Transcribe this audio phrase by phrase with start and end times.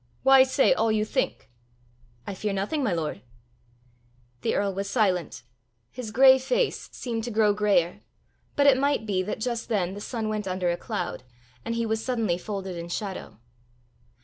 [0.23, 1.47] Why say all you think?"
[2.25, 3.21] "I fear nothing, my lord."
[4.41, 5.43] The earl was silent;
[5.91, 7.99] his gray face seemed to grow grayer,
[8.55, 11.21] but it might be that just then the sun went under a cloud,
[11.63, 13.37] and he was suddenly folded in shadow.